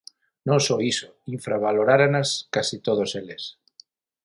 Non 0.47 0.59
só 0.67 0.75
iso, 0.93 1.07
infravaloráranas 1.35 2.29
case 2.53 2.75
todos 2.87 3.09
eles. 3.21 3.43